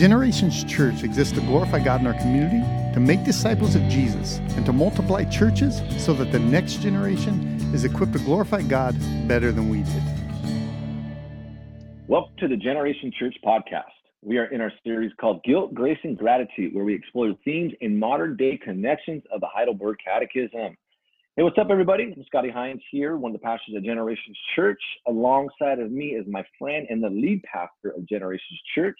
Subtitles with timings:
[0.00, 2.60] Generations Church exists to glorify God in our community,
[2.94, 7.84] to make disciples of Jesus, and to multiply churches so that the next generation is
[7.84, 8.96] equipped to glorify God
[9.28, 10.02] better than we did.
[12.08, 13.92] Welcome to the Generation Church podcast.
[14.22, 17.98] We are in our series called Guilt, Grace, and Gratitude, where we explore themes in
[17.98, 20.78] modern day connections of the Heidelberg Catechism.
[21.36, 22.04] Hey, what's up, everybody?
[22.04, 24.80] I'm Scotty Hines here, one of the pastors of Generations Church.
[25.06, 28.98] Alongside of me is my friend and the lead pastor of Generations Church,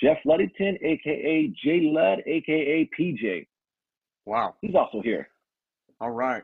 [0.00, 3.46] Jeff Luddington, aka J Ludd, aka PJ.
[4.26, 4.54] Wow.
[4.60, 5.28] He's also here.
[6.00, 6.42] All right.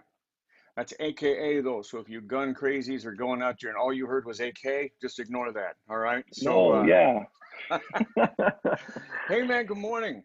[0.77, 1.83] That's AKA though.
[1.83, 4.93] So if you gun crazies are going out there and all you heard was AK,
[5.01, 5.77] just ignore that.
[5.89, 6.25] All right.
[6.33, 7.25] So no, uh, yeah.
[9.29, 10.25] hey man, good morning.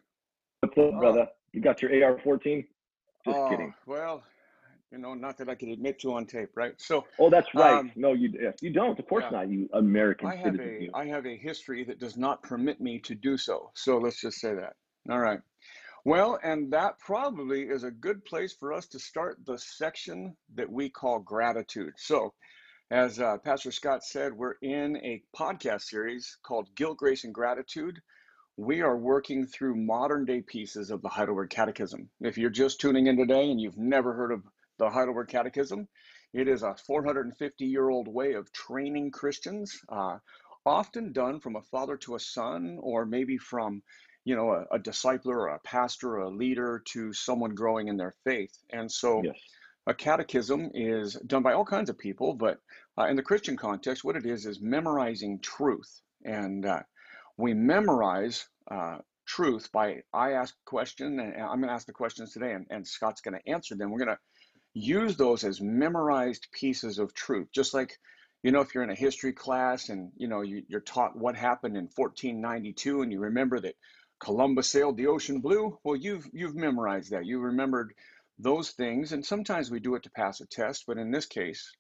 [0.62, 1.28] What's up, brother?
[1.54, 2.66] You got your AR-14?
[3.26, 3.74] Just uh, kidding.
[3.86, 4.24] Well,
[4.92, 6.74] you know, not that I can admit to on tape, right?
[6.78, 7.06] So.
[7.20, 7.78] Oh, that's right.
[7.78, 8.98] Um, no, you you don't.
[8.98, 9.38] Of course yeah.
[9.38, 9.50] not.
[9.50, 13.16] You American I have a I have a history that does not permit me to
[13.16, 13.72] do so.
[13.76, 14.74] So let's just say that.
[15.10, 15.40] All right.
[16.06, 20.72] Well, and that probably is a good place for us to start the section that
[20.72, 21.94] we call gratitude.
[21.98, 22.34] So,
[22.90, 28.02] as uh, Pastor Scott said, we're in a podcast series called Guilt, Grace, and Gratitude.
[28.58, 32.10] We are working through modern day pieces of the Heidelberg Catechism.
[32.22, 34.42] If you're just tuning in today and you've never heard of
[34.80, 35.88] the Heidelberg Catechism.
[36.34, 40.18] It is a 450 year old way of training Christians, uh,
[40.66, 43.84] often done from a father to a son, or maybe from
[44.26, 47.98] you know a, a discipler or a pastor or a leader to someone growing in
[47.98, 48.58] their faith.
[48.72, 49.36] And so yes.
[49.86, 52.60] a catechism is done by all kinds of people, but
[52.98, 56.02] uh, in the Christian context, what it is is memorizing truth.
[56.26, 56.82] And uh,
[57.38, 61.94] we memorize uh, truth by I ask a question, and I'm going to ask the
[61.94, 63.90] questions today, and, and Scott's going to answer them.
[63.90, 64.20] We're going to
[64.74, 67.48] use those as memorized pieces of truth.
[67.54, 67.98] Just like
[68.44, 71.36] you know if you're in a history class and you know you, are taught what
[71.36, 73.76] happened in 1492 and you remember that
[74.20, 77.26] columbus sailed the ocean blue well you've you've memorized that.
[77.26, 77.94] You remembered
[78.38, 81.72] those things and sometimes we do it to pass a test but in this case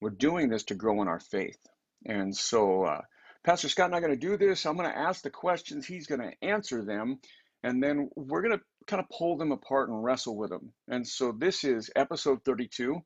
[0.00, 1.58] we're doing this to grow in our faith.
[2.06, 3.02] And so uh,
[3.44, 4.64] pastor scott and i are going to do this.
[4.64, 5.86] I'm going to ask the questions.
[5.86, 7.18] He's going to answer them
[7.62, 10.72] and then we're going to kind of pull them apart and wrestle with them.
[10.88, 13.00] And so this is episode 32.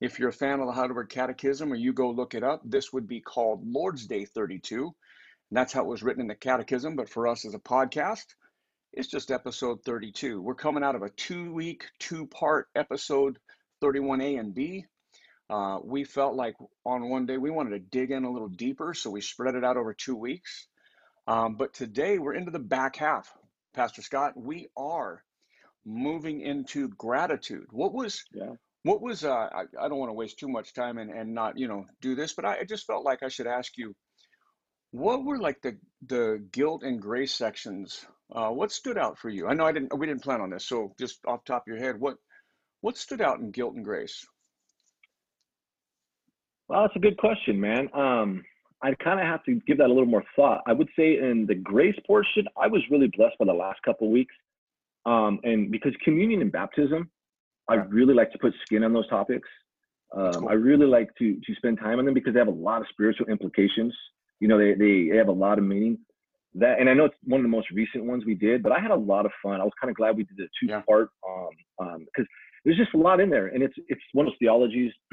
[0.00, 2.92] If you're a fan of the Heidelberg Catechism or you go look it up, this
[2.92, 4.84] would be called Lord's Day 32.
[4.84, 6.94] And that's how it was written in the Catechism.
[6.94, 8.26] But for us as a podcast,
[8.92, 10.40] it's just episode 32.
[10.40, 13.38] We're coming out of a two week, two part episode
[13.82, 14.86] 31A and B.
[15.50, 16.54] Uh, we felt like
[16.84, 19.64] on one day we wanted to dig in a little deeper, so we spread it
[19.64, 20.68] out over two weeks.
[21.26, 23.30] Um, but today we're into the back half.
[23.78, 25.22] Pastor Scott, we are
[25.86, 27.66] moving into gratitude.
[27.70, 28.54] What was yeah.
[28.82, 31.56] what was uh, I, I don't want to waste too much time and, and not,
[31.56, 33.94] you know, do this, but I, I just felt like I should ask you,
[34.90, 35.78] what were like the
[36.08, 38.04] the guilt and grace sections?
[38.34, 39.46] Uh, what stood out for you?
[39.46, 41.78] I know I didn't we didn't plan on this, so just off top of your
[41.78, 42.16] head, what
[42.80, 44.26] what stood out in guilt and grace?
[46.66, 47.88] Well, that's a good question, man.
[47.94, 48.42] Um,
[48.82, 50.62] I kind of have to give that a little more thought.
[50.66, 54.10] I would say in the grace portion, I was really blessed by the last couple
[54.10, 54.34] weeks.
[55.04, 57.10] Um, and because communion and baptism,
[57.68, 59.48] I really like to put skin on those topics.
[60.16, 60.48] Um, cool.
[60.48, 62.86] I really like to to spend time on them because they have a lot of
[62.90, 63.94] spiritual implications.
[64.40, 65.98] You know, they, they, they have a lot of meaning.
[66.54, 68.80] That and I know it's one of the most recent ones we did, but I
[68.80, 69.60] had a lot of fun.
[69.60, 72.26] I was kind of glad we did the two part um, um, because
[72.64, 74.92] there's just a lot in there, and it's it's one of those theologies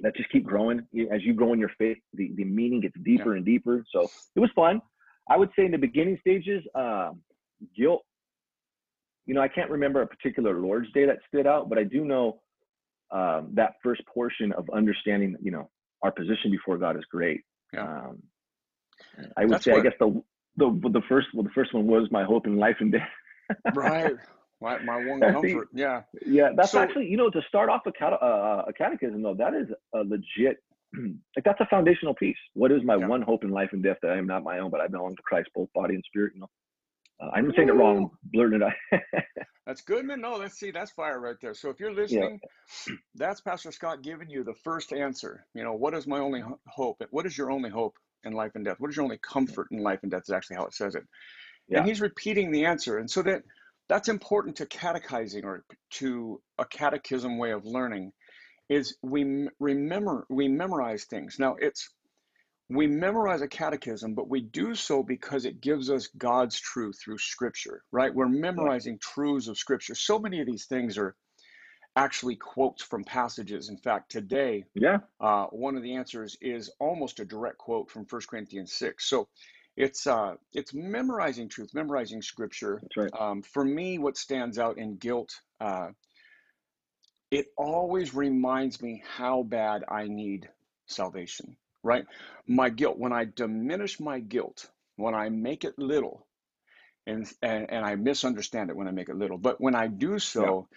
[0.00, 0.80] that just keep growing
[1.12, 1.98] as you grow in your faith.
[2.14, 3.38] The the meaning gets deeper yeah.
[3.38, 3.84] and deeper.
[3.92, 4.80] So it was fun.
[5.28, 7.20] I would say in the beginning stages, um,
[7.76, 8.02] guilt.
[9.26, 12.04] You know, I can't remember a particular Lord's Day that stood out, but I do
[12.04, 12.40] know
[13.10, 15.36] um, that first portion of understanding.
[15.42, 15.70] You know,
[16.02, 17.42] our position before God is great.
[17.72, 17.82] Yeah.
[17.82, 18.22] Um,
[19.36, 19.80] I would That's say, what...
[19.80, 20.22] I guess the
[20.56, 23.08] the the first well, the first one was my hope in life and death.
[23.74, 24.14] right.
[24.60, 25.68] My, my one comfort.
[25.72, 26.02] Yeah.
[26.26, 26.50] Yeah.
[26.56, 29.54] That's so, actually, you know, to start off a, cat, uh, a catechism, though, that
[29.54, 30.58] is a legit,
[30.94, 32.36] like, that's a foundational piece.
[32.54, 33.06] What is my yeah.
[33.06, 35.14] one hope in life and death that I am not my own, but I belong
[35.14, 36.32] to Christ, both body and spirit?
[36.34, 36.50] You know,
[37.20, 39.00] uh, I'm saying it wrong, blurting it out.
[39.66, 40.20] that's good, man.
[40.20, 40.70] No, let's see.
[40.70, 41.54] That's fire right there.
[41.54, 42.40] So if you're listening,
[42.86, 42.94] yeah.
[43.14, 45.44] that's Pastor Scott giving you the first answer.
[45.54, 47.02] You know, what is my only hope?
[47.10, 47.94] What is your only hope
[48.24, 48.76] in life and death?
[48.78, 50.22] What is your only comfort in life and death?
[50.22, 51.04] Is actually how it says it.
[51.68, 51.78] Yeah.
[51.78, 52.98] And he's repeating the answer.
[52.98, 53.42] And so that
[53.88, 58.12] that's important to catechizing or to a catechism way of learning
[58.68, 61.38] is we remember we memorize things.
[61.38, 61.88] Now it's
[62.68, 67.16] we memorize a catechism but we do so because it gives us god's truth through
[67.16, 68.14] scripture right?
[68.14, 69.94] We're memorizing truths of scripture.
[69.94, 71.16] So many of these things are
[71.96, 73.70] actually quotes from passages.
[73.70, 74.98] In fact today yeah.
[75.18, 79.28] uh, one of the answers is almost a direct quote from First corinthians 6 so
[79.78, 82.84] it's uh, it's memorizing truth, memorizing scripture.
[82.96, 83.12] Right.
[83.18, 85.88] Um, for me, what stands out in guilt, uh,
[87.30, 90.50] it always reminds me how bad I need
[90.86, 91.56] salvation.
[91.84, 92.06] Right,
[92.48, 92.98] my guilt.
[92.98, 96.26] When I diminish my guilt, when I make it little,
[97.06, 100.18] and and, and I misunderstand it when I make it little, but when I do
[100.36, 100.52] Yeah.
[100.52, 100.68] so,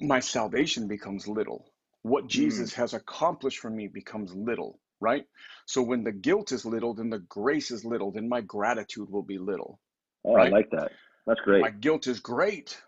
[0.00, 1.66] my salvation becomes little.
[2.02, 2.34] What Mm.
[2.36, 5.24] Jesus has accomplished for me becomes little, right?
[5.66, 9.22] So when the guilt is little, then the grace is little, then my gratitude will
[9.22, 9.80] be little,
[10.24, 10.90] Oh, I like that.
[11.26, 11.62] That's great.
[11.62, 12.80] my guilt is great,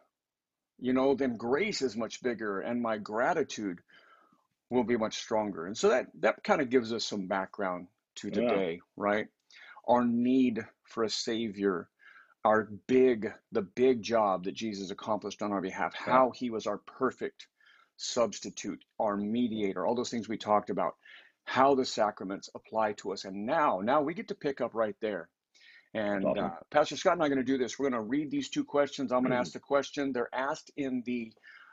[0.78, 3.80] you know, then grace is much bigger and my gratitude
[4.70, 5.66] will be much stronger.
[5.66, 8.34] And so that that kind of gives us some background to Yeah.
[8.34, 9.28] today, right?
[9.88, 11.88] Our need for a savior,
[12.44, 16.12] our big the big job that Jesus accomplished on our behalf, Yeah.
[16.12, 17.48] how he was our perfect
[17.96, 20.96] substitute, our mediator, all those things we talked about,
[21.44, 23.25] how the sacraments apply to us.
[23.25, 25.28] And now, now we get to pick up right there.
[25.92, 27.78] And uh, Pastor Scott and I are going to do this.
[27.78, 29.10] We're going to read these two questions.
[29.10, 30.12] I'm going to ask the question.
[30.12, 31.32] They're asked in the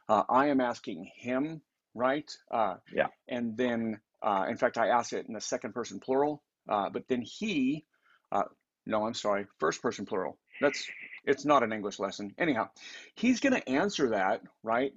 [0.10, 1.62] uh, I am asking him,
[1.94, 2.30] right?
[2.50, 3.08] Uh, Yeah.
[3.28, 7.08] and then, uh, in fact, I asked it in the second person plural, uh, but
[7.08, 7.86] then he,
[8.32, 8.44] uh,
[8.86, 10.40] no, I'm sorry, first person plural.
[10.62, 10.90] That's
[11.26, 12.34] it's not an English lesson.
[12.38, 12.70] Anyhow,
[13.16, 14.94] he's going to answer that, right?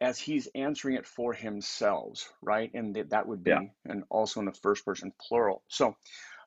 [0.00, 2.72] As he's answering it for himself, right?
[2.72, 3.60] And that that would Yeah.
[3.60, 5.62] be, and also in the first person plural.
[5.68, 5.96] So,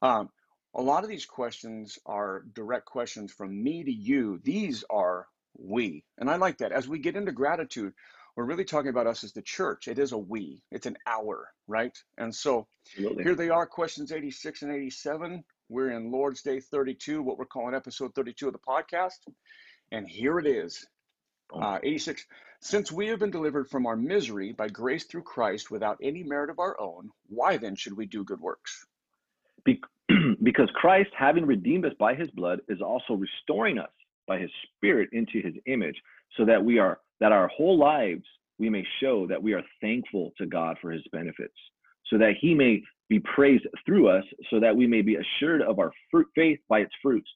[0.02, 0.32] um,
[0.76, 4.40] a lot of these questions are direct questions from me to you.
[4.40, 6.04] These are we.
[6.18, 6.72] And I like that.
[6.72, 7.94] As we get into gratitude,
[8.36, 9.88] we're really talking about us as the church.
[9.88, 11.96] It is a we, it's an our, right?
[12.18, 13.24] And so Absolutely.
[13.24, 15.44] here they are, questions 86 and 87.
[15.70, 19.20] We're in Lord's Day 32, what we're calling episode 32 of the podcast.
[19.92, 20.88] And here it is
[21.54, 22.26] uh, 86.
[22.66, 26.50] Since we have been delivered from our misery by grace through Christ without any merit
[26.50, 28.88] of our own, why then should we do good works?
[29.66, 29.82] Be-
[30.44, 33.92] because Christ, having redeemed us by his blood, is also restoring us
[34.28, 36.02] by his spirit into his image,
[36.38, 38.24] so that we are that our whole lives
[38.58, 41.58] we may show that we are thankful to God for his benefits,
[42.08, 45.80] so that he may be praised through us, so that we may be assured of
[45.80, 47.30] our fruit faith by its fruits,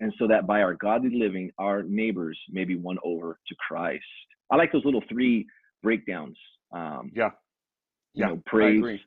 [0.00, 4.04] and so that by our godly living our neighbors may be won over to Christ.
[4.50, 5.46] I like those little three
[5.82, 6.38] breakdowns.
[6.72, 7.30] Um, Yeah,
[8.14, 9.00] you yeah, know, praise,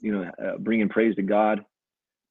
[0.00, 1.64] you know, uh, bringing praise to God.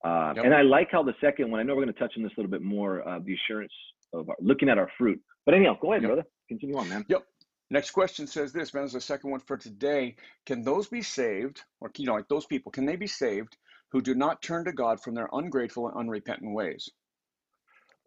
[0.03, 0.45] Uh, Yep.
[0.45, 2.31] And I like how the second one, I know we're going to touch on this
[2.37, 3.73] a little bit more, uh, the assurance
[4.13, 5.19] of our, looking at our fruit.
[5.45, 6.09] But anyhow, go ahead, Yep.
[6.09, 6.25] brother.
[6.47, 7.05] Continue on, man.
[7.09, 7.23] Yep.
[7.71, 8.83] Next question says this, man.
[8.83, 10.15] This is the second one for today.
[10.45, 13.57] Can those be saved, or you know, like those people, can they be saved
[13.91, 16.87] who do not turn to God from their ungrateful and unrepentant ways?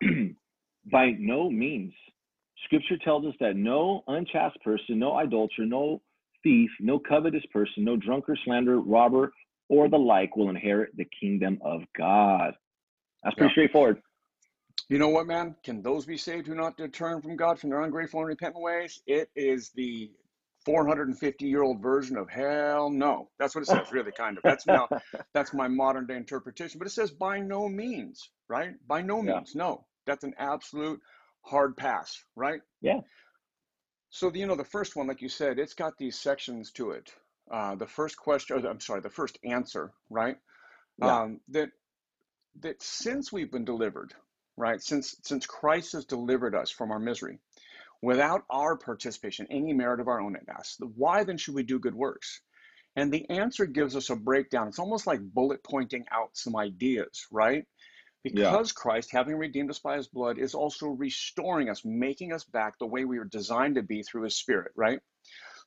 [0.92, 1.92] By no means.
[2.64, 6.02] Scripture tells us that no unchaste person, no idolater, no
[6.42, 9.32] thief, no covetous person, no drunkard, slanderer, robber,
[9.68, 12.54] or the like will inherit the kingdom of God.
[13.22, 13.52] That's pretty Yeah.
[13.52, 14.02] straightforward.
[14.88, 15.54] You know what, man?
[15.64, 19.02] Can those be saved who not turn from God from their ungrateful and repentant ways?
[19.06, 20.10] It is the
[20.64, 23.28] 450 year old version of hell no.
[23.38, 24.44] That's what it says, really, kind of.
[24.44, 24.88] That's now
[25.34, 26.78] that's my modern day interpretation.
[26.78, 28.74] But it says by no means, right?
[28.86, 29.40] By no Yeah.
[29.40, 29.86] means, no.
[30.06, 31.00] That's an absolute
[31.48, 32.60] hard pass, right?
[32.80, 33.00] Yeah.
[34.10, 36.92] So the, you know, the first one, like you said, it's got these sections to
[36.92, 37.12] it.
[37.50, 40.36] Uh, the first question, I'm sorry, the first answer, right?
[40.98, 41.20] Yeah.
[41.20, 41.70] Um, that
[42.60, 44.12] that since we've been delivered,
[44.56, 44.82] right?
[44.82, 47.38] Since since Christ has delivered us from our misery,
[48.02, 51.78] without our participation, any merit of our own, it asks, why then should we do
[51.78, 52.40] good works?
[52.96, 54.68] And the answer gives us a breakdown.
[54.68, 57.64] It's almost like bullet pointing out some ideas, right?
[58.34, 58.50] Yeah.
[58.50, 62.78] Because Christ, having redeemed us by his blood, is also restoring us, making us back
[62.78, 65.00] the way we were designed to be through his spirit, right?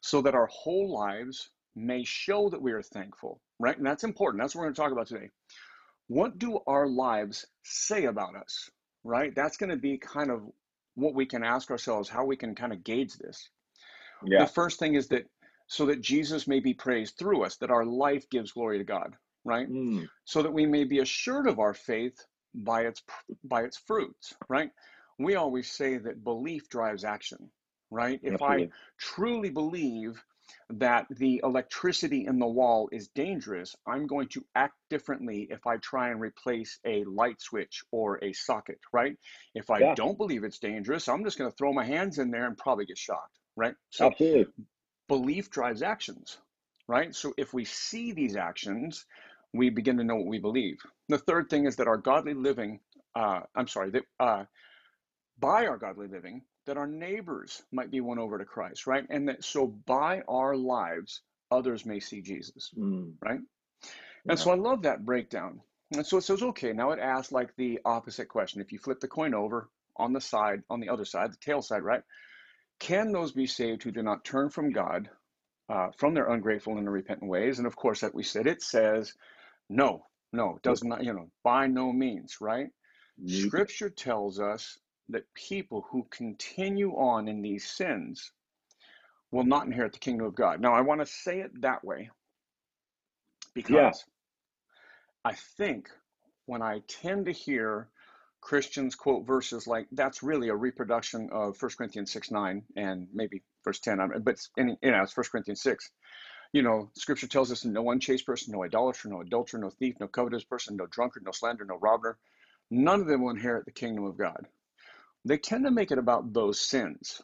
[0.01, 3.77] So that our whole lives may show that we are thankful, right?
[3.77, 4.41] And that's important.
[4.41, 5.29] That's what we're going to talk about today.
[6.07, 8.69] What do our lives say about us,
[9.03, 9.33] right?
[9.33, 10.43] That's going to be kind of
[10.95, 13.49] what we can ask ourselves, how we can kind of gauge this.
[14.25, 14.43] Yeah.
[14.43, 15.25] The first thing is that
[15.67, 19.15] so that Jesus may be praised through us, that our life gives glory to God,
[19.45, 19.69] right?
[19.69, 22.17] Mm, So that we may be assured of our faith
[22.53, 23.03] by its
[23.43, 24.71] by its fruits, right?
[25.19, 27.51] We always say that belief drives action,
[27.91, 28.19] right?
[28.23, 28.67] If I
[28.97, 30.23] truly believe
[30.69, 35.77] that the electricity in the wall is dangerous, I'm going to act differently if I
[35.77, 39.17] try and replace a light switch or a socket, right?
[39.53, 39.95] If I Yeah.
[39.95, 42.85] don't believe it's dangerous, I'm just going to throw my hands in there and probably
[42.85, 43.75] get shocked, right?
[43.91, 44.65] So Absolutely.
[45.07, 46.39] belief drives actions,
[46.87, 47.13] right?
[47.15, 49.05] So if we see these actions,
[49.53, 50.77] we begin to know what we believe.
[51.09, 52.79] The third thing is that our godly living,
[53.15, 54.45] uh, I'm sorry, that uh,
[55.39, 59.05] by our godly living, that our neighbors might be won over to Christ, right?
[59.09, 63.39] And that so by our lives, others may see Jesus, Mm, right?
[64.25, 64.29] yeah.
[64.29, 65.61] And so I love that breakdown.
[65.93, 68.61] And so it says, okay, now it asks like the opposite question.
[68.61, 71.61] If you flip the coin over on the side, on the other side, the tail
[71.61, 72.03] side, right?
[72.79, 75.09] Can those be saved who do not turn from God,
[75.67, 77.57] uh, from their ungrateful and unrepentant ways?
[77.57, 79.13] And of course, that we said, it says,
[79.71, 82.67] no, no, does not, you know, by no means, right?
[83.25, 84.77] Scripture tells us
[85.09, 88.31] that people who continue on in these sins
[89.31, 90.59] will not inherit the kingdom of God.
[90.59, 92.09] Now, I want to say it that way
[93.53, 93.91] because yeah.
[95.23, 95.89] I think
[96.45, 97.89] when I tend to hear
[98.41, 103.43] Christians quote verses like that's really a reproduction of 1 Corinthians 6 9 and maybe
[103.63, 105.91] verse 10, but you know, it's 1 Corinthians 6.
[106.53, 110.07] You know, scripture tells us no unchaste person, no idolater, no adulterer, no thief, no
[110.07, 112.17] covetous person, no drunkard, no slander, no robber,
[112.69, 114.47] none of them will inherit the kingdom of God.
[115.23, 117.21] They tend to make it about those sins,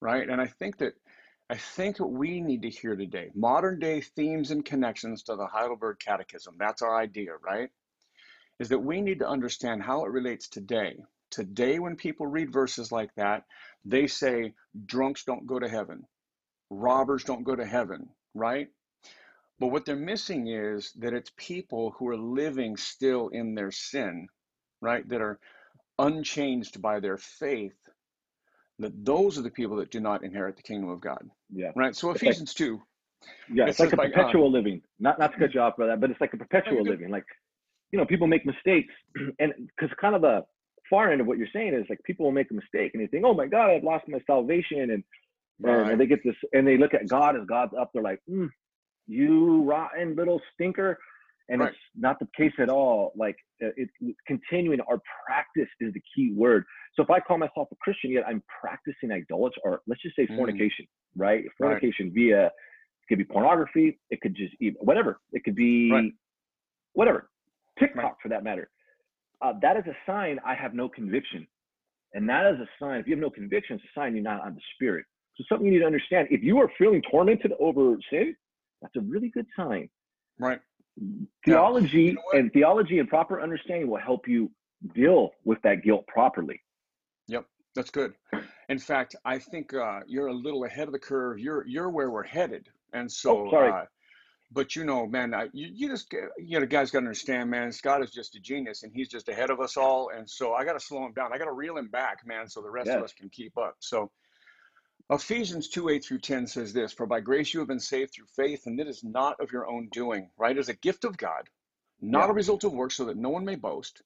[0.00, 0.28] right?
[0.28, 0.94] And I think that
[1.50, 5.46] I think what we need to hear today, modern day themes and connections to the
[5.46, 7.68] Heidelberg Catechism, that's our idea, right?
[8.58, 10.96] Is that we need to understand how it relates today.
[11.30, 13.44] Today, when people read verses like that,
[13.84, 14.54] they say
[14.86, 16.06] drunks don't go to heaven,
[16.70, 18.68] robbers don't go to heaven, right?
[19.58, 24.28] But what they're missing is that it's people who are living still in their sin,
[24.80, 25.08] right?
[25.08, 25.38] That are
[25.98, 27.76] unchanged by their faith
[28.78, 31.30] that those are the people that do not inherit the kingdom of God.
[31.52, 31.70] Yeah.
[31.76, 31.94] Right.
[31.94, 32.82] So Ephesians like, two.
[33.52, 34.82] Yeah, it's like a perpetual uh, living.
[34.98, 37.10] Not not to cut you off, brother, but it's like a perpetual living.
[37.10, 37.24] Like,
[37.90, 38.92] you know, people make mistakes,
[39.38, 40.44] and because kind of the
[40.90, 43.06] far end of what you're saying is like people will make a mistake and they
[43.06, 45.02] think, oh my God, I've lost my salvation, and
[45.60, 45.92] right.
[45.92, 47.90] and they get this, and they look at God as God's up.
[47.92, 48.48] They're like, mm,
[49.06, 50.98] you rotten little stinker
[51.48, 51.68] and right.
[51.68, 53.92] it's not the case at all like uh, it's
[54.26, 58.24] continuing our practice is the key word so if i call myself a christian yet
[58.26, 60.36] i'm practicing idolatry or let's just say mm.
[60.36, 61.20] fornication mm.
[61.20, 62.14] right fornication right.
[62.14, 62.52] via it
[63.08, 66.12] could be pornography it could just be whatever it could be right.
[66.94, 67.28] whatever
[67.78, 68.70] tiktok for that matter
[69.42, 71.46] uh, that is a sign i have no conviction
[72.14, 74.40] and that is a sign if you have no conviction it's a sign you're not
[74.40, 75.04] on the spirit
[75.36, 78.34] so something you need to understand if you are feeling tormented over sin
[78.82, 79.88] that's a really good sign
[80.38, 80.60] right
[81.44, 84.50] Theology you know and theology and proper understanding will help you
[84.92, 86.60] deal with that guilt properly.
[87.28, 88.14] Yep, that's good.
[88.68, 91.38] In fact, I think uh, you're a little ahead of the curve.
[91.38, 93.46] You're you're where we're headed, and so.
[93.46, 93.72] Oh, sorry.
[93.72, 93.84] Uh,
[94.52, 97.72] but you know, man, I, you, you just you know, guys got to understand, man.
[97.72, 100.10] Scott is just a genius, and he's just ahead of us all.
[100.16, 101.32] And so I got to slow him down.
[101.32, 102.96] I got to reel him back, man, so the rest yes.
[102.96, 103.74] of us can keep up.
[103.80, 104.12] So
[105.10, 108.26] Ephesians 2 8 through 10 says this For by grace you have been saved through
[108.36, 110.56] faith, and it is not of your own doing, right?
[110.56, 111.48] As a gift of God,
[112.00, 112.30] not yeah.
[112.30, 114.02] a result of work, so that no one may boast.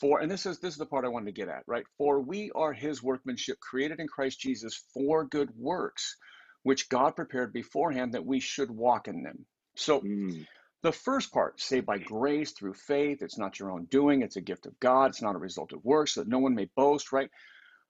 [0.00, 1.84] For, and this is this is the part I wanted to get at, right?
[1.96, 6.16] For we are his workmanship, created in Christ Jesus for good works,
[6.62, 9.44] which God prepared beforehand that we should walk in them.
[9.74, 10.46] So mm.
[10.82, 14.40] the first part, say by grace through faith, it's not your own doing, it's a
[14.40, 17.10] gift of God, it's not a result of works, so that no one may boast,
[17.10, 17.30] right?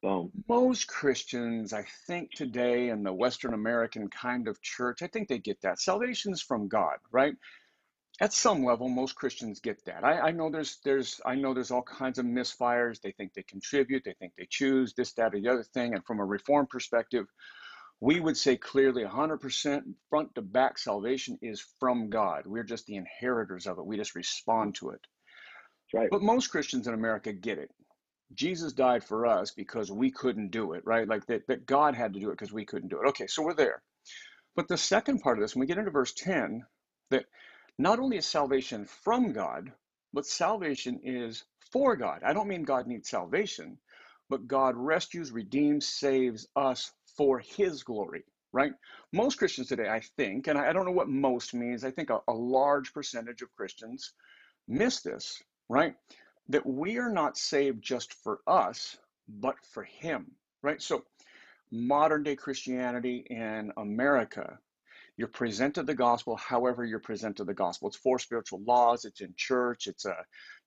[0.02, 5.28] Well, most Christians, I think today in the Western American kind of church, I think
[5.28, 5.80] they get that.
[5.80, 7.34] Salvation is from God, right?
[8.20, 10.04] At some level, most Christians get that.
[10.04, 13.00] I, I know there's there's I know there's all kinds of misfires.
[13.00, 15.94] They think they contribute, they think they choose this, that, or the other thing.
[15.94, 17.26] And from a reform perspective,
[18.00, 22.46] we would say clearly 100% front to back salvation is from God.
[22.46, 23.86] We're just the inheritors of it.
[23.86, 25.00] We just respond to it.
[25.92, 26.08] right.
[26.10, 27.70] But most Christians in America get it.
[28.34, 31.08] Jesus died for us because we couldn't do it, right?
[31.08, 33.08] Like that, that God had to do it because we couldn't do it.
[33.08, 33.82] Okay, so we're there.
[34.54, 36.64] But the second part of this, when we get into verse 10,
[37.10, 37.26] that
[37.78, 39.72] not only is salvation from God,
[40.12, 42.22] but salvation is for God.
[42.24, 43.78] I don't mean God needs salvation,
[44.28, 48.72] but God rescues, redeems, saves us for his glory, right?
[49.12, 52.20] Most Christians today, I think, and I, don't know what most means, I think a,
[52.28, 54.12] a large percentage of Christians
[54.66, 55.94] miss this, right?
[56.48, 58.96] That we are not saved just for us,
[59.28, 60.80] but for Him, right?
[60.80, 61.04] So,
[61.70, 64.58] modern day Christianity in America,
[65.18, 67.88] you're presented the gospel however you're presented the gospel.
[67.88, 70.16] It's four spiritual laws, it's in church, it's a,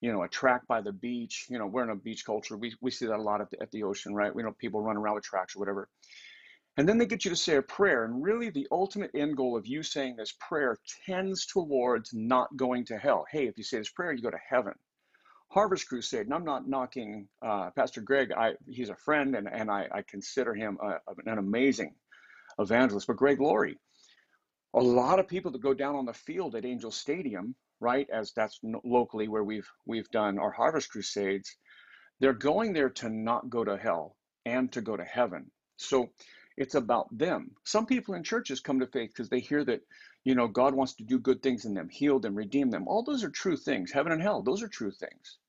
[0.01, 1.45] you know, a track by the beach.
[1.49, 2.57] You know, we're in a beach culture.
[2.57, 4.35] We, we see that a lot at the, at the ocean, right?
[4.35, 5.87] We know people run around with tracks or whatever.
[6.77, 8.05] And then they get you to say a prayer.
[8.05, 12.85] And really, the ultimate end goal of you saying this prayer tends towards not going
[12.85, 13.25] to hell.
[13.31, 14.73] Hey, if you say this prayer, you go to heaven.
[15.53, 18.31] Harvest Crusade, and I'm not knocking uh, Pastor Greg.
[18.31, 21.93] I, he's a friend, and, and I, I consider him a, an amazing
[22.57, 23.07] evangelist.
[23.07, 23.77] But Greg Laurie,
[24.73, 28.31] a lot of people that go down on the field at Angel Stadium, right, as
[28.33, 31.57] that's locally where we've we've done our Harvest Crusades,
[32.19, 34.15] they're going there to not go to hell
[34.45, 35.51] and to go to heaven.
[35.77, 36.09] So
[36.57, 37.51] it's about them.
[37.65, 39.81] Some people in churches come to faith because they hear that
[40.23, 42.87] You know, God wants to do good things in them, heal them, redeem them.
[42.87, 43.91] All those are true things.
[43.91, 45.40] Heaven and hell, those are true things.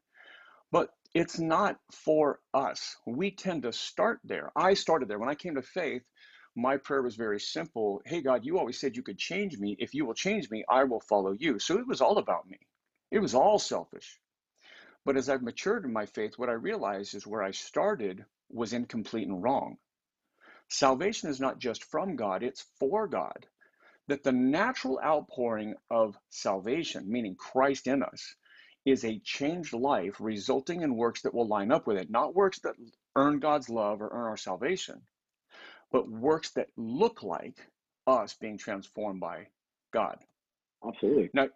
[0.72, 2.96] But it's not for us.
[3.06, 4.50] We tend to start there.
[4.56, 5.18] I started there.
[5.18, 6.02] When I came to faith,
[6.56, 8.02] my prayer was very simple.
[8.06, 9.76] Hey, God, you always said you could change me.
[9.78, 11.58] If you will change me, I will follow you.
[11.58, 12.58] So it was all about me.
[13.10, 14.18] It was all selfish.
[15.04, 18.72] But as I've matured in my faith, what I realized is where I started was
[18.72, 19.76] incomplete and wrong.
[20.68, 23.46] Salvation is not just from God, it's for God.
[24.08, 28.34] That the natural outpouring of salvation, meaning Christ in us,
[28.84, 32.60] is a changed life resulting in works that will line up with it, not works
[32.60, 32.74] that
[33.16, 35.00] earn God's love or earn our salvation,
[35.90, 37.58] but works that look like
[38.06, 39.46] us being transformed by
[39.92, 40.18] God.
[40.86, 41.30] Absolutely.
[41.32, 41.48] Now,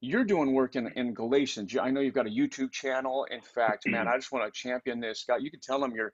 [0.00, 1.76] you're doing work in, in Galatians.
[1.80, 3.24] I know you've got a YouTube channel.
[3.30, 5.20] In fact, man, I just want to champion this.
[5.20, 6.12] Scott, you can tell them your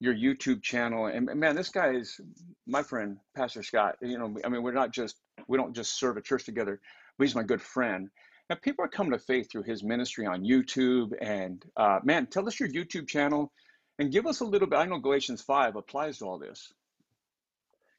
[0.00, 1.06] your YouTube channel.
[1.06, 2.20] And man, this guy is
[2.66, 3.96] my friend, Pastor Scott.
[4.00, 5.16] You know, I mean, we're not just
[5.48, 6.80] we don't just serve a church together,
[7.18, 8.08] but he's my good friend.
[8.50, 11.12] Now, people are coming to faith through his ministry on YouTube.
[11.20, 13.52] And uh, man, tell us your YouTube channel
[13.98, 14.76] and give us a little bit.
[14.76, 16.72] I know Galatians 5 applies to all this.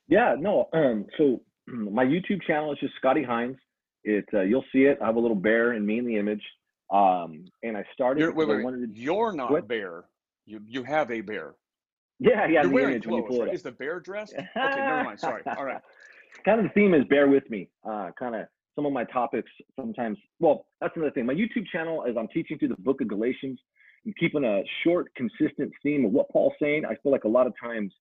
[0.07, 0.69] Yeah, no.
[0.73, 3.57] Um, so my YouTube channel is just Scotty Hines.
[4.03, 4.99] It uh, you'll see it.
[5.01, 6.43] I have a little bear and me in the image.
[6.91, 8.19] Um, and I started.
[8.19, 9.67] You're, wait, wait, to, You're not what?
[9.67, 10.05] bear.
[10.45, 11.55] You you have a bear.
[12.19, 12.61] Yeah, yeah.
[12.61, 13.25] You're wearing clothes.
[13.31, 13.53] You right?
[13.53, 14.35] Is the bear dressed?
[14.37, 15.19] Okay, never mind.
[15.19, 15.41] Sorry.
[15.57, 15.81] All right.
[16.45, 17.69] kind of the theme is bear with me.
[17.83, 18.45] Uh, kind of
[18.75, 20.17] some of my topics sometimes.
[20.39, 21.25] Well, that's another thing.
[21.25, 23.59] My YouTube channel, as I'm teaching through the book of Galatians,
[24.05, 26.83] I'm keeping a short, consistent theme of what Paul's saying.
[26.85, 27.91] I feel like a lot of times,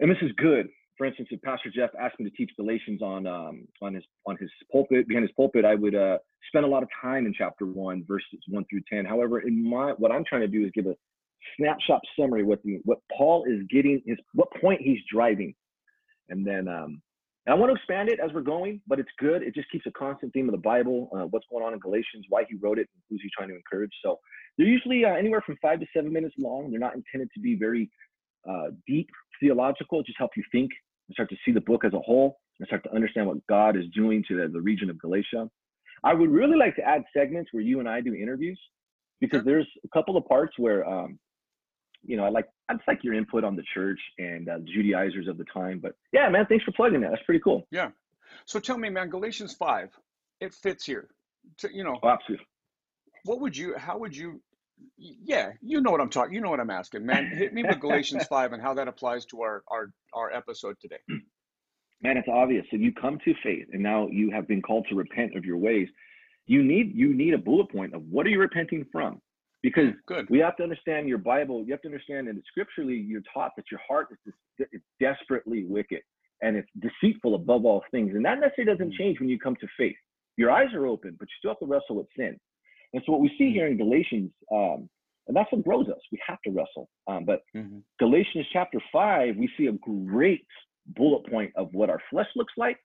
[0.00, 0.68] and this is good.
[0.98, 4.36] For instance, if Pastor Jeff asked me to teach Galatians on um, on his on
[4.38, 7.66] his pulpit behind his pulpit, I would uh, spend a lot of time in chapter
[7.66, 9.04] one, verses one through ten.
[9.04, 10.94] However, in my what I'm trying to do is give a
[11.56, 15.54] snapshot summary what the what Paul is getting his what point he's driving,
[16.28, 17.02] and then um,
[17.46, 19.42] and I want to expand it as we're going, but it's good.
[19.42, 22.24] It just keeps a constant theme of the Bible, uh, what's going on in Galatians,
[22.30, 23.92] why he wrote it, and who's he trying to encourage.
[24.02, 24.18] So
[24.56, 26.70] they're usually uh, anywhere from five to seven minutes long.
[26.70, 27.90] They're not intended to be very
[28.48, 29.08] uh, deep
[29.40, 30.00] theological.
[30.00, 30.70] It just help you think
[31.08, 33.76] and start to see the book as a whole and start to understand what God
[33.76, 35.50] is doing to the, the region of Galatia.
[36.02, 38.60] I would really like to add segments where you and I do interviews
[39.20, 41.18] because there's a couple of parts where um,
[42.06, 45.28] you know, I like I just like your input on the church and uh, Judaizers
[45.28, 45.80] of the time.
[45.82, 47.10] But yeah, man, thanks for plugging that.
[47.10, 47.66] That's pretty cool.
[47.70, 47.90] Yeah.
[48.46, 49.90] So tell me, man, Galatians five,
[50.40, 51.08] it fits here.
[51.58, 52.46] To, you know, oh, absolutely.
[53.24, 53.76] What would you?
[53.76, 54.40] How would you?
[54.98, 56.34] Yeah, you know what I'm talking.
[56.34, 57.26] You know what I'm asking, man.
[57.26, 60.98] Hit me with Galatians five and how that applies to our our our episode today.
[62.02, 62.66] Man, it's obvious.
[62.70, 65.56] So you come to faith, and now you have been called to repent of your
[65.56, 65.88] ways.
[66.46, 69.22] You need you need a bullet point of what are you repenting from
[69.64, 70.28] because Good.
[70.28, 71.64] we have to understand your Bible.
[71.64, 74.08] You have to understand, and scripturally, you're taught that your heart
[74.58, 76.02] is desperately wicked
[76.42, 78.12] and it's deceitful above all things.
[78.14, 78.98] And that necessarily doesn't mm.
[78.98, 79.96] change when you come to faith.
[80.36, 82.38] Your eyes are open, but you still have to wrestle with sin.
[82.92, 83.52] And so, what we see mm.
[83.54, 84.86] here in Galatians, um,
[85.28, 86.00] and that's what grows us.
[86.12, 86.90] We have to wrestle.
[87.06, 87.78] Um, but mm-hmm.
[87.98, 90.44] Galatians chapter five, we see a great
[90.88, 92.76] bullet point of what our flesh looks like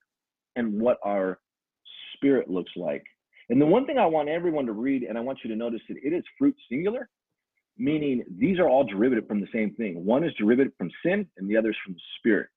[0.55, 1.39] and what our
[2.15, 3.03] spirit looks like.
[3.49, 5.81] And the one thing I want everyone to read, and I want you to notice
[5.89, 7.09] that it is fruit singular,
[7.77, 10.05] meaning these are all derivative from the same thing.
[10.05, 12.49] One is derivative from sin, and the other is from the spirit.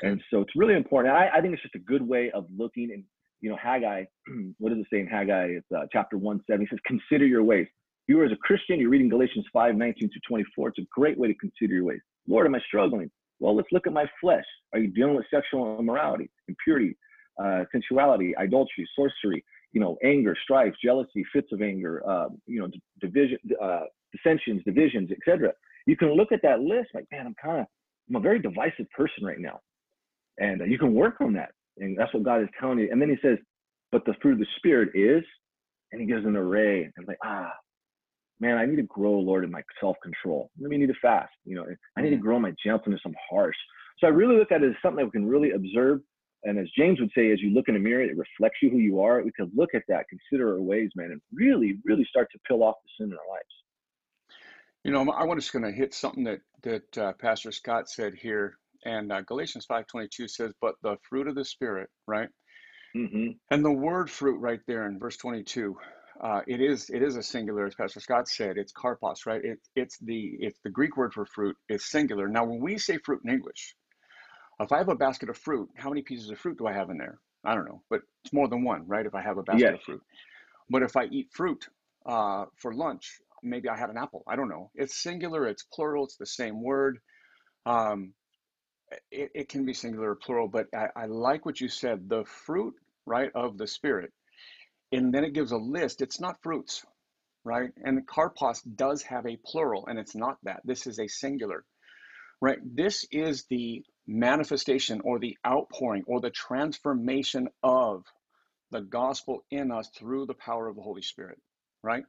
[0.00, 1.14] And so it's really important.
[1.14, 2.90] I, I, think it's just a good way of looking.
[2.92, 3.04] And
[3.40, 4.04] you know, Haggai,
[4.58, 5.48] what does it say in Haggai?
[5.58, 6.62] It's uh, chapter one seven.
[6.62, 7.66] He says, "Consider your ways."
[8.08, 10.68] You are as a Christian, you're reading Galatians 5, 19 to 24.
[10.70, 12.00] It's a great way to consider your ways.
[12.26, 13.08] Lord, am I struggling?
[13.38, 14.44] Well, let's look at my flesh.
[14.72, 16.96] Are you dealing with sexual immorality, impurity,
[17.42, 22.68] uh, sensuality, idolatry, sorcery, you know, anger, strife, jealousy, fits of anger, uh, you know,
[23.00, 25.52] division, uh, dissensions, divisions, etc.
[25.86, 27.66] You can look at that list like, man, I'm kind of,
[28.08, 29.60] I'm a very divisive person right now,
[30.38, 32.88] and uh, you can work on that, and that's what God is telling you.
[32.90, 33.38] And then He says,
[33.90, 35.22] but the fruit of the Spirit is,
[35.90, 36.84] and He gives an array.
[36.84, 37.52] And I'm like, ah,
[38.40, 40.50] man, I need to grow, Lord, in my self-control.
[40.58, 41.32] Maybe I need to fast.
[41.44, 42.24] You know, I need to mm-hmm.
[42.24, 43.00] grow my gentleness.
[43.06, 43.56] I'm harsh.
[43.98, 46.00] So I really look at it as something that we can really observe
[46.44, 48.78] and as James would say, as you look in a mirror, it reflects you who
[48.78, 49.22] you are.
[49.22, 52.62] We could look at that, consider our ways, man, and really, really start to peel
[52.62, 53.44] off the sin in our lives.
[54.84, 58.14] You know, I want just going to hit something that that uh, Pastor Scott said
[58.14, 62.28] here, and uh, Galatians five twenty two says, "But the fruit of the Spirit," right?
[62.96, 63.28] Mm-hmm.
[63.50, 65.76] And the word fruit right there in verse twenty two,
[66.20, 68.58] uh, it is it is a singular, as Pastor Scott said.
[68.58, 69.44] It's karpos, right?
[69.44, 72.26] It, it's the it's the Greek word for fruit is singular.
[72.26, 73.76] Now, when we say fruit in English,
[74.62, 76.90] if I have a basket of fruit, how many pieces of fruit do I have
[76.90, 77.18] in there?
[77.44, 79.04] I don't know, but it's more than one, right?
[79.04, 79.74] If I have a basket yes.
[79.74, 80.02] of fruit.
[80.70, 81.66] But if I eat fruit
[82.06, 84.22] uh, for lunch, maybe I had an apple.
[84.28, 84.70] I don't know.
[84.74, 86.98] It's singular, it's plural, it's the same word.
[87.66, 88.14] Um,
[89.10, 92.08] it, it can be singular or plural, but I, I like what you said.
[92.08, 92.74] The fruit
[93.06, 94.12] right, of the Spirit.
[94.90, 96.02] And then it gives a list.
[96.02, 96.84] It's not fruits,
[97.44, 97.70] right?
[97.82, 100.60] And karpos does have a plural, and it's not that.
[100.64, 101.64] This is a singular,
[102.40, 102.58] right?
[102.62, 108.04] This is the manifestation or the outpouring or the transformation of
[108.70, 111.38] the gospel in us through the power of the Holy Spirit,
[111.82, 112.04] right?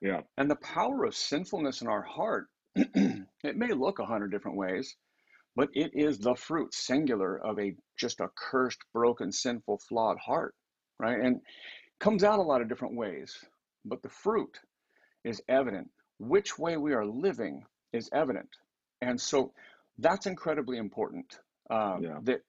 [0.00, 0.20] Yeah.
[0.36, 4.96] And the power of sinfulness in our heart, it may look a hundred different ways,
[5.56, 10.54] but it is the fruit singular of a just a cursed, broken, sinful, flawed heart,
[10.98, 11.18] right?
[11.18, 11.40] And
[11.98, 13.36] comes out a lot of different ways,
[13.84, 14.60] but the fruit
[15.24, 15.90] is evident.
[16.18, 18.48] Which way we are living is evident.
[19.00, 19.52] And so
[19.98, 21.38] that's incredibly important.
[21.70, 22.18] Um, yeah.
[22.22, 22.40] That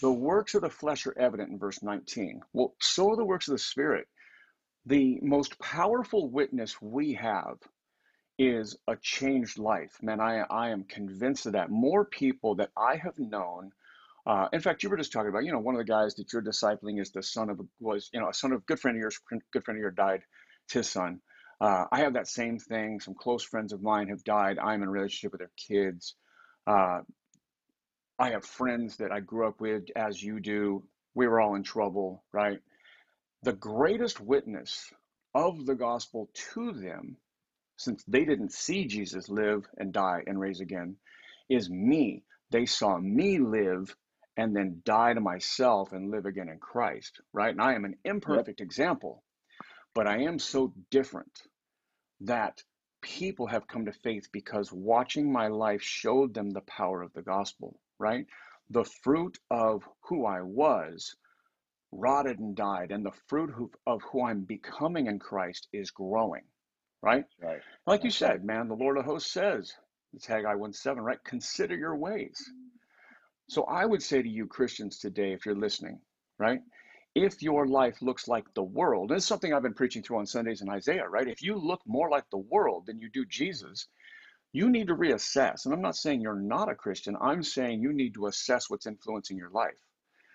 [0.00, 2.40] the works of the flesh are evident in verse 19.
[2.52, 4.06] Well, so are the works of the Spirit.
[4.86, 7.58] The most powerful witness we have
[8.38, 9.96] is a changed life.
[10.02, 11.70] Man, I, I am convinced of that.
[11.70, 13.70] More people that I have known.
[14.26, 16.32] Uh, in fact, you were just talking about, you know, one of the guys that
[16.32, 18.96] you're discipling is the son of was, you know, a son of a good friend
[18.96, 19.20] of yours,
[19.52, 20.22] good friend of yours died.
[20.64, 21.20] It's his son.
[21.60, 23.00] Uh, I have that same thing.
[23.00, 24.58] Some close friends of mine have died.
[24.58, 26.16] I'm in a relationship with their kids.
[26.66, 27.00] Uh,
[28.18, 30.84] I have friends that I grew up with, as you do.
[31.14, 32.60] We were all in trouble, right?
[33.42, 34.92] The greatest witness
[35.34, 37.16] of the gospel to them
[37.76, 40.96] since they didn't see Jesus live and die and raise again,
[41.48, 42.22] is me.
[42.50, 43.94] They saw me live
[44.36, 47.50] and then die to myself and live again in Christ, right?
[47.50, 48.66] And I am an imperfect yep.
[48.66, 49.24] example,
[49.94, 51.42] but I am so different
[52.20, 52.62] that
[53.02, 57.22] people have come to faith because watching my life showed them the power of the
[57.22, 58.26] gospel, right?
[58.70, 61.14] The fruit of who I was
[61.92, 63.52] rotted and died, and the fruit
[63.86, 66.44] of who I'm becoming in Christ is growing
[67.02, 67.24] right?
[67.42, 67.60] Right.
[67.86, 69.72] Like you said, man, the Lord of hosts says,
[70.14, 71.22] it's Haggai 1 7, right?
[71.24, 72.38] Consider your ways.
[73.48, 76.00] So I would say to you, Christians, today, if you're listening,
[76.38, 76.60] right?
[77.14, 80.26] If your life looks like the world, this is something I've been preaching through on
[80.26, 81.28] Sundays in Isaiah, right?
[81.28, 83.86] If you look more like the world than you do Jesus,
[84.52, 85.64] you need to reassess.
[85.64, 88.86] And I'm not saying you're not a Christian, I'm saying you need to assess what's
[88.86, 89.78] influencing your life.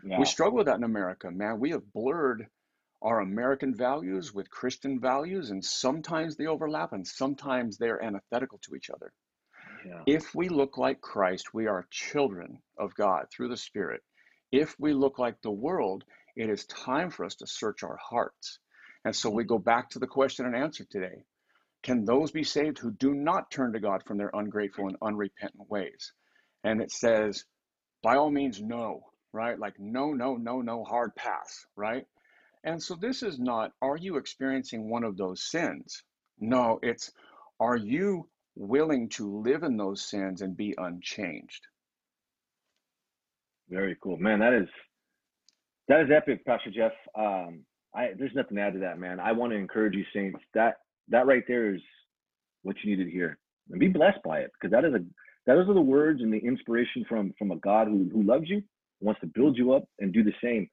[0.04, 0.20] Yeah.
[0.20, 1.60] We struggle with that in America, man.
[1.60, 2.48] We have blurred
[3.02, 8.76] our American values with Christian values, and sometimes they overlap and sometimes they're antithetical to
[8.76, 9.13] each other.
[9.86, 10.02] Yeah.
[10.06, 14.02] If we look like Christ, we are children of God through the Spirit.
[14.52, 16.04] If we look like the world,
[16.38, 18.60] it is time for us to search our hearts.
[19.04, 19.50] And so we mm-hmm.
[19.50, 21.23] go back to the question and answer today
[21.84, 25.69] Can those be saved who do not turn to God from their ungrateful and unrepentant
[25.69, 26.13] ways?
[26.63, 27.43] And it says,
[28.04, 29.02] by all means, no,
[29.34, 29.58] right?
[29.58, 32.06] Like, no, no, no, no, hard pass, right?
[32.63, 36.04] And so this is not, are you experiencing one of those sins?
[36.39, 37.12] No, it's,
[37.60, 41.65] are you willing to live in those sins and be unchanged?
[43.69, 44.39] Very cool, man.
[44.39, 44.69] That is
[45.88, 46.91] that is epic, Pastor Jeff.
[47.15, 47.62] Um,
[47.95, 49.19] I there's nothing to add to that, man.
[49.19, 50.39] I want to encourage you, saints.
[50.54, 50.76] That
[51.10, 51.82] that right there is
[52.63, 53.38] what you needed to hear,
[53.69, 55.00] and be blessed by it, because that is a
[55.45, 58.62] those are the words and the inspiration from from a God who who loves you,
[59.02, 60.69] wants to build you up and do the same.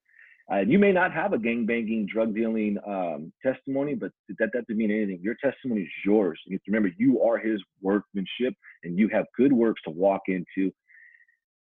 [0.53, 4.77] Uh, you may not have a gang banging, drug dealing um, testimony, but that doesn't
[4.77, 5.19] mean anything.
[5.23, 6.39] Your testimony is yours.
[6.47, 10.23] You have to remember you are His workmanship, and you have good works to walk
[10.29, 10.71] into.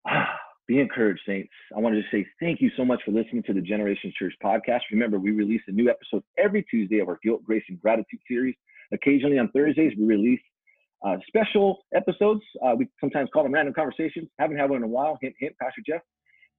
[0.08, 1.50] Ah, be encouraged, saints.
[1.76, 4.82] I wanted to say thank you so much for listening to the Generation Church podcast.
[4.92, 8.54] Remember, we release a new episode every Tuesday of our Guilt, Grace, and Gratitude series.
[8.94, 10.40] Occasionally on Thursdays, we release
[11.04, 12.42] uh, special episodes.
[12.64, 14.30] Uh, we sometimes call them random conversations.
[14.38, 15.18] Haven't had one in a while.
[15.24, 16.02] Hint, hint, Pastor Jeff.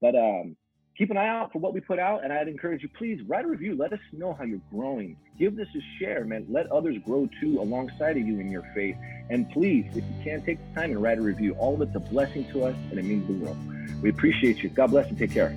[0.03, 0.57] But um,
[0.97, 2.25] keep an eye out for what we put out.
[2.25, 3.77] And I'd encourage you, please write a review.
[3.77, 5.17] Let us know how you're growing.
[5.39, 6.47] Give this a share, man.
[6.49, 8.97] Let others grow too alongside of you in your faith.
[9.31, 11.55] And please, if you can, take the time and write a review.
[11.55, 13.57] All of it's a blessing to us, and it means the world.
[14.03, 14.69] We appreciate you.
[14.71, 15.57] God bless and take care.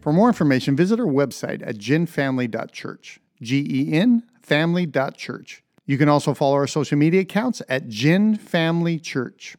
[0.00, 3.20] For more information, visit our website at genfamily.church.
[3.42, 5.62] G E N family.church.
[5.86, 9.56] You can also follow our social media accounts at Gen Family Church.